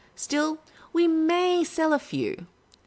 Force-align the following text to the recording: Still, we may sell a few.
Still, 0.15 0.57
we 0.93 1.07
may 1.07 1.63
sell 1.63 1.93
a 1.93 1.99
few. 1.99 2.47